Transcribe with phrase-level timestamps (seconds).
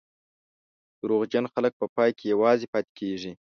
[1.01, 3.31] دروغجن خلک په پای کې یوازې پاتې کېږي.